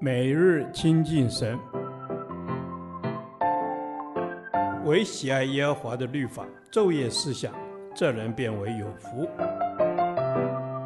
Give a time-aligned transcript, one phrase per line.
[0.00, 1.58] 每日亲近神，
[4.84, 7.52] 唯喜爱耶和华的律法，昼夜思想，
[7.94, 9.28] 这人便为有福。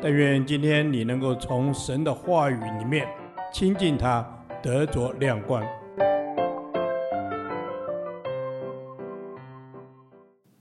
[0.00, 3.06] 但愿今天你能够从神的话语里面
[3.52, 4.26] 亲近他，
[4.62, 5.62] 得着亮光。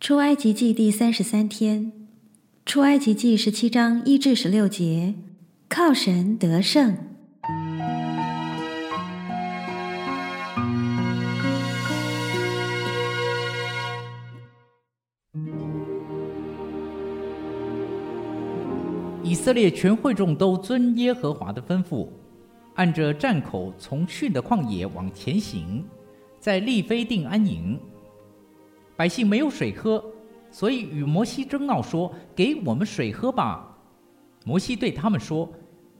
[0.00, 1.92] 出埃及记第三十三天，
[2.64, 5.14] 出埃及记十七章一至十六节，
[5.68, 6.96] 靠神得胜。
[19.28, 22.08] 以色列全会众都遵耶和华的吩咐，
[22.76, 25.84] 按着站口从汛的旷野往前行，
[26.40, 27.78] 在利非定安营。
[28.96, 30.02] 百姓没有水喝，
[30.50, 33.76] 所以与摩西争闹说：“给我们水喝吧。”
[34.46, 35.46] 摩西对他们说：“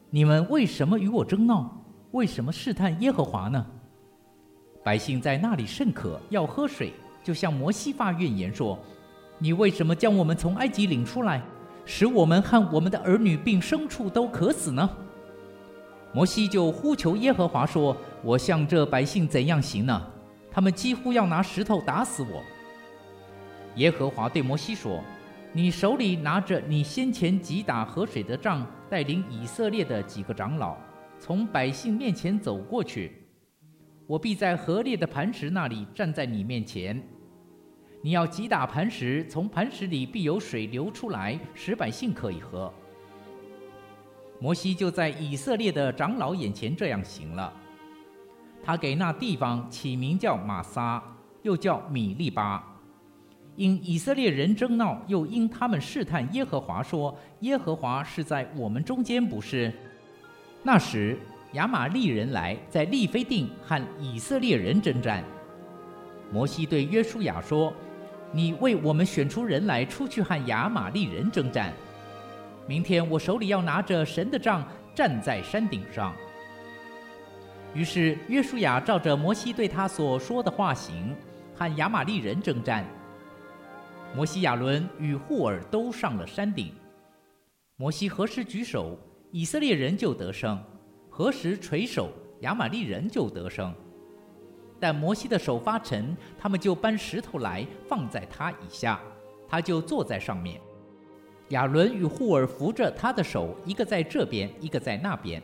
[0.08, 1.84] 你们为什么与我争闹？
[2.12, 3.66] 为什么试探耶和华呢？”
[4.82, 8.78] 百姓在那里甚渴，要喝水，就向摩西发怨言说
[9.38, 11.42] ：“你为什么将我们从埃及领出来？”
[11.90, 14.88] 使我们和我们的儿女并牲畜都渴死呢？
[16.12, 20.06] 摩西就呼求耶和华说：“我向这百姓怎样行呢？
[20.50, 22.42] 他们几乎要拿石头打死我。”
[23.76, 25.02] 耶和华对摩西说
[25.54, 30.76] ：“你手里拿着你先前击打河水的杖，带领以色列的几个长老，
[31.18, 33.12] 从百姓面前走过去。
[34.06, 37.02] 我必在河烈的磐石那里站在你面前。”
[38.00, 42.72] 你要击打磐石，从磐石里必有水流出来，使百姓可以喝。
[44.40, 47.52] 摩西就在以色列的长老眼前这样行了。
[48.62, 51.02] 他给那地方起名叫玛撒，
[51.42, 52.64] 又叫米利巴，
[53.56, 59.72] 因以色列人争闹，又因他们试探耶和华，说：“耶和华是在我们中间，不是？”
[60.62, 61.18] 那时
[61.54, 65.24] 亚玛力人来，在利非定和以色列人争战。
[66.32, 67.74] 摩西对约书亚说。
[68.30, 71.72] 你为我们选出人来，出去和亚玛力人征战。
[72.66, 76.14] 明天我手里要拿着神的杖，站在山顶上。
[77.74, 81.14] 于是约书亚照着摩西对他所说的话行，
[81.54, 82.84] 和亚玛力人征战。
[84.14, 86.72] 摩西、亚伦与户珥都上了山顶。
[87.76, 88.98] 摩西何时举手，
[89.30, 90.58] 以色列人就得胜；
[91.08, 93.72] 何时垂手，亚玛力人就得胜。
[94.80, 99.00] 但摩西的手发沉，他们就搬石头来放在他以下，
[99.48, 100.60] 他就坐在上面。
[101.48, 105.42] 亚伦与户珥扶着他的手，一个在这边，一个在那边，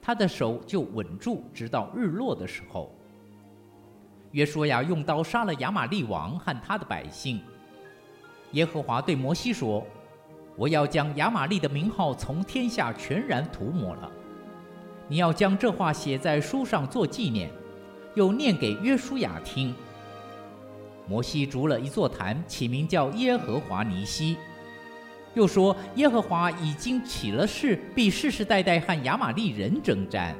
[0.00, 2.94] 他的手就稳住，直到日落的时候。
[4.32, 7.40] 约书亚用刀杀了亚玛利王和他的百姓。
[8.52, 9.84] 耶和华对摩西说
[10.56, 14.10] ：“我要将亚玛利的名号从天下全然涂抹了。
[15.08, 17.50] 你要将这话写在书上做纪念。”
[18.14, 19.74] 又念给约书亚听。
[21.06, 24.36] 摩西筑了一座坛，起名叫耶和华尼西。
[25.34, 30.34] 又说：耶和华已经起了誓，必世世代代和亚玛利人征战。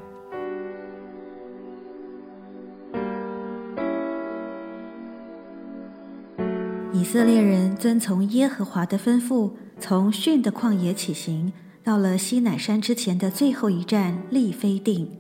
[6.93, 11.53] 以色列人遵从耶和华的吩咐，从逊的旷野起行，
[11.83, 15.11] 到了西乃山之前的最后一站利非定，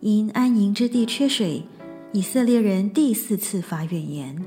[0.00, 1.64] 因安营之地缺水。
[2.14, 4.40] 以色列人第四次发怨言，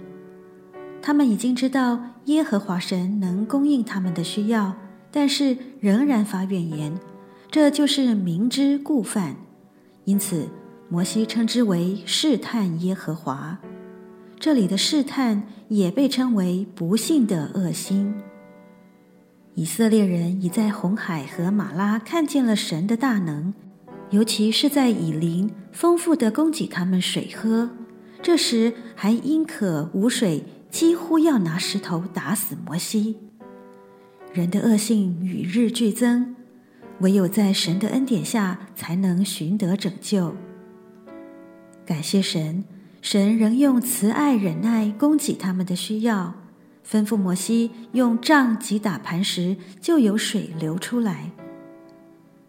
[1.02, 4.74] 他们已经知道耶和华神能供应他们的需要，
[5.12, 6.98] 但是仍然发怨言，
[7.52, 9.36] 这就是明知故犯。
[10.06, 10.48] 因此，
[10.88, 13.60] 摩西称之为试探耶和华。
[14.40, 18.16] 这里的试探也被称为不信的恶心。
[19.56, 23.54] 以色列人已在红海和玛拉看见了神的大能。
[24.09, 27.69] 尤其是在以琳丰富的供给他们水喝，
[28.22, 33.18] 这时还因渴无水，几乎要拿石头打死摩西。
[34.34, 36.35] 人的恶性与日俱增，
[37.00, 40.35] 唯有在神的恩典下，才能寻得拯救。
[41.86, 42.63] 感谢神，
[43.01, 46.33] 神仍用慈爱忍耐供给他们的需要，
[46.89, 51.31] 吩咐摩西用杖击打磐石，就有水流出来。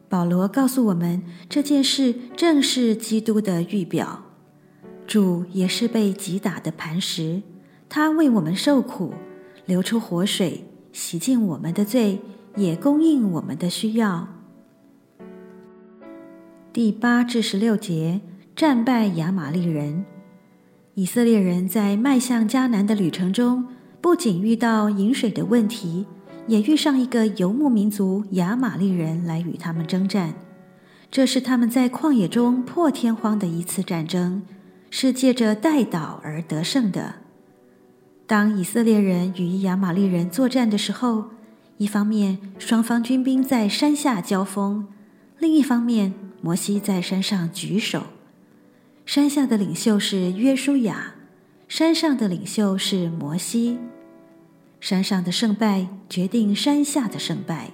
[0.08, 4.22] 保罗告诉我们，这件事正是基督的预表。
[5.06, 7.42] 主也是被击打的磐石，
[7.88, 9.14] 他为我们受苦，
[9.66, 12.20] 流出活水，洗净我们的罪，
[12.56, 14.28] 也供应我们的需要。
[16.72, 18.20] 第八至十六节，
[18.54, 20.04] 战败亚玛力人。
[20.94, 23.66] 以色列人在迈向迦南的旅程中，
[24.00, 26.06] 不仅遇到饮水的问题。
[26.48, 30.34] 也遇上一个游牧民族亚玛力人来与他们征战，
[31.10, 34.42] 这是他们在旷野中破天荒的一次战争，
[34.90, 37.16] 是借着代祷而得胜的。
[38.26, 41.26] 当以色列人与亚玛力人作战的时候，
[41.76, 44.88] 一方面双方军兵在山下交锋，
[45.38, 48.02] 另一方面摩西在山上举手。
[49.06, 51.14] 山下的领袖是约书亚，
[51.68, 53.78] 山上的领袖是摩西。
[54.80, 57.70] 山上的胜败决定山下的胜败。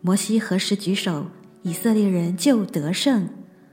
[0.00, 1.26] 摩西何时举手，
[1.62, 3.28] 以色列人就得胜；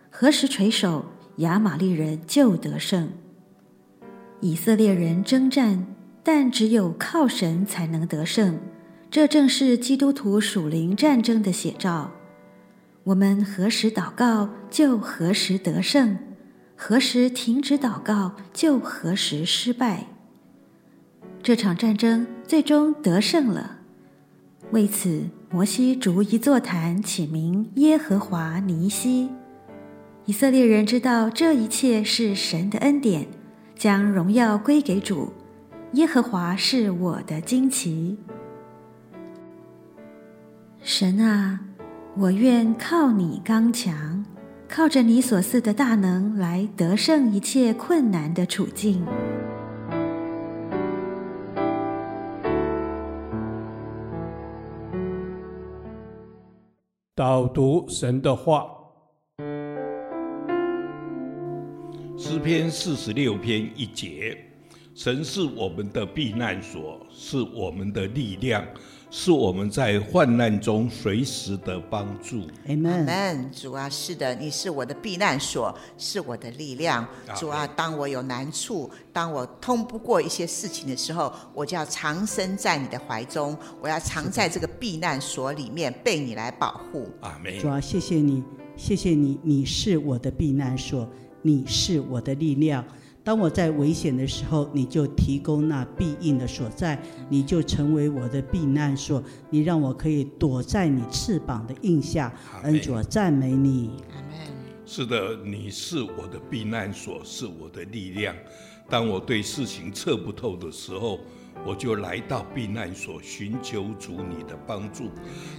[0.09, 1.05] 何时垂手，
[1.37, 3.09] 亚玛力人就得胜。
[4.41, 5.85] 以色列人征战，
[6.23, 8.59] 但只有靠神才能得胜。
[9.11, 12.11] 这正是基督徒属灵战争的写照。
[13.03, 16.15] 我们何时祷告，就何时得胜；
[16.75, 20.07] 何时停止祷告，就何时失败。
[21.43, 23.79] 这场战争最终得胜了。
[24.71, 29.29] 为此，摩西逐一座坛，起名耶和华尼西。
[30.23, 33.27] 以色列人知道这一切是神的恩典，
[33.75, 35.33] 将荣耀归给主。
[35.91, 38.17] 耶和华是我的旌旗。
[40.81, 41.59] 神啊，
[42.15, 44.23] 我愿靠你刚强，
[44.69, 49.05] 靠着你所赐的大能来得胜一切困难的处境。
[57.15, 58.67] 导读神的话，
[62.17, 64.35] 诗篇四十六篇一节：
[64.95, 68.63] 神是我们的避难所，是我们的力量，
[69.09, 72.43] 是我们在患难中随时的帮助。
[72.67, 73.49] 阿门。
[73.51, 77.03] 主啊，是的，你是我的避难所，是我的力量。
[77.35, 87.09] 主啊，当我有难处，当我通不过一些事情的时候，我就要藏身在你的怀中，我要藏在这个避难所里面，被你来保护。
[87.21, 87.57] 阿门。
[87.57, 88.43] 主啊，谢谢你，
[88.77, 91.09] 谢谢你，你是我的避难所，
[91.41, 92.85] 你是我的力量。
[93.23, 102.33] 当我在危险的时候，你就提供那庇应的所在，你就成为我的避难所，你让我可以躲在你翅膀的印下。
[102.63, 103.91] 恩主啊，赞美你。
[104.11, 104.53] 阿门。
[104.85, 108.35] 是的，你是我的避难所，是我的力量。
[108.89, 111.21] 当我对事情测不透的时候，
[111.65, 115.09] 我就来到避难所，寻求主你的帮助。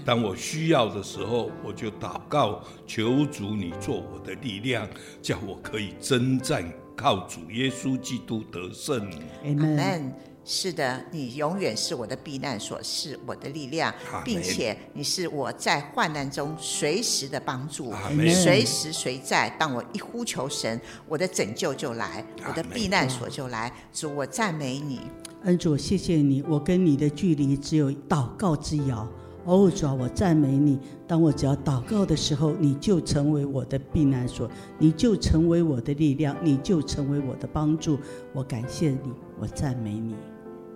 [0.04, 4.86] 当我需要的时候，我就祷告，求主你做我的力量，
[5.22, 6.70] 叫我可以征战。
[6.96, 9.10] 靠主耶稣基督得胜。
[9.44, 10.12] 阿门。
[10.46, 13.90] 是的，你永远是我的避难所，是我的力量，
[14.22, 17.94] 并且你是我在患难中随时的帮助，
[18.42, 19.48] 随时随在。
[19.58, 23.72] 当我一呼求神，我的拯救就来，我的避难所就来。
[23.90, 25.00] 主，我赞美你。
[25.44, 29.08] 恩主，谢谢你，我跟你的距离只有祷告之遥。
[29.44, 30.78] 哦，主啊，我赞美你。
[31.06, 34.48] 当我只要祷告的时候，你就成为我的避难所，
[34.78, 37.98] 你就成为我的力量，你就成为我的帮助。
[38.32, 40.14] 我感谢你，我赞美你。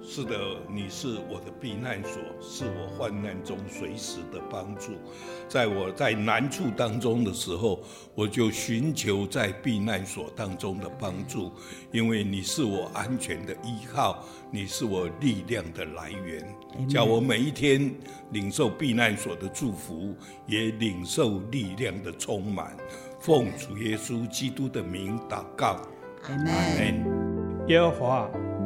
[0.00, 0.36] 是的，
[0.72, 4.92] 你是我的避难所，是我患难中随时的帮助。
[5.48, 7.80] 在我在难处当中的时候，
[8.14, 11.52] 我就寻求在避难所当中的帮助，
[11.92, 16.42] 因为你是我安全的依靠，你是我力量的来源。
[16.88, 17.94] 叫我每一天
[18.30, 20.16] 领受避难所的祝福，
[20.46, 22.76] 也领受力量的充满。
[23.20, 25.82] 奉主耶稣基督的名祷告，
[26.22, 27.04] 阿门。
[27.68, 28.30] 耶和华，